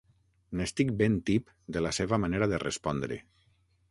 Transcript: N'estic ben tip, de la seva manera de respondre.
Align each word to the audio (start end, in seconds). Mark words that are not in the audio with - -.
N'estic 0.59 0.93
ben 1.01 1.17
tip, 1.29 1.51
de 1.77 1.85
la 1.87 1.93
seva 1.99 2.21
manera 2.25 2.49
de 2.53 2.61
respondre. 2.65 3.21